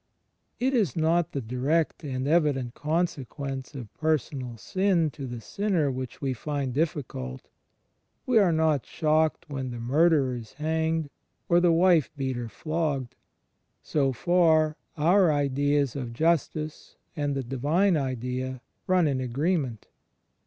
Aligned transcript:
It 0.59 0.73
is 0.73 0.95
not 0.95 1.31
the 1.31 1.41
direct 1.41 2.03
and 2.03 2.27
evident 2.27 2.73
consequence 2.73 3.75
of 3.75 3.93
personal 3.93 4.57
sin 4.57 5.11
to 5.11 5.27
the 5.27 5.39
sinner 5.39 5.91
which 5.91 6.19
we 6.21 6.33
find 6.33 6.73
difficult; 6.73 7.49
we 8.25 8.39
are 8.39 8.51
not 8.51 8.83
shocked 8.83 9.45
when 9.47 9.69
the 9.69 9.77
murderer 9.79 10.33
is 10.35 10.53
hanged 10.53 11.11
or 11.47 11.59
the 11.59 11.71
wife 11.71 12.09
beater 12.17 12.49
flogged— 12.49 13.13
so 13.93 14.11
far, 14.11 14.75
our 14.97 15.31
ideas 15.31 15.95
of 15.95 16.13
justice 16.13 16.95
and 17.15 17.35
the 17.35 17.43
Divine 17.43 17.95
Idea 17.95 18.61
run 18.87 19.07
in 19.07 19.21
agree 19.21 19.57
ment. 19.57 19.85